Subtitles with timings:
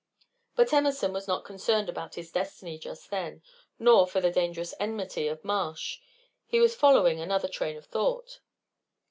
[0.55, 3.43] But Emerson was not concerned about his destiny just then,
[3.77, 5.99] nor for the dangerous enmity of Marsh.
[6.47, 8.39] He was following another train of thought.